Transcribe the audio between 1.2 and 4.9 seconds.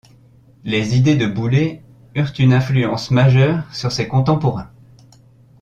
Boullée eurent une influence majeure sur ses contemporains.